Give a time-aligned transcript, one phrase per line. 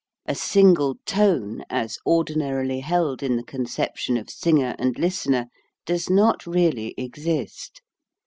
[0.25, 5.45] A single tone as ordinarily held in the conception of singer and listener
[5.85, 7.83] does not really exist.